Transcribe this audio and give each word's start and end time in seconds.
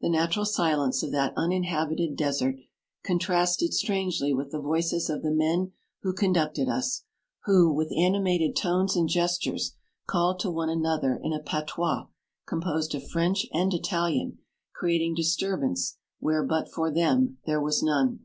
The 0.00 0.08
natural 0.08 0.46
silence 0.46 1.02
of 1.02 1.12
that 1.12 1.34
uninhabited 1.36 2.16
desert 2.16 2.54
contrasted 3.04 3.74
strangely 3.74 4.32
with 4.32 4.52
the 4.52 4.58
voices 4.58 5.10
of 5.10 5.22
the 5.22 5.30
men 5.30 5.72
who 6.00 6.14
conducted 6.14 6.66
us, 6.70 7.04
who, 7.44 7.70
with 7.70 7.92
animated 7.94 8.56
tones 8.56 8.96
and 8.96 9.06
gestures, 9.06 9.76
called 10.06 10.40
to 10.40 10.50
one 10.50 10.70
ano 10.70 10.98
ther 10.98 11.20
in 11.22 11.34
a 11.34 11.40
patois 11.42 12.06
composed 12.46 12.94
of 12.94 13.10
French 13.10 13.44
and 13.52 13.74
Italian, 13.74 14.38
creating 14.74 15.14
disturbance, 15.14 15.98
where 16.20 16.42
but 16.42 16.72
for 16.72 16.90
them, 16.90 17.36
there 17.44 17.60
was 17.60 17.82
none. 17.82 18.20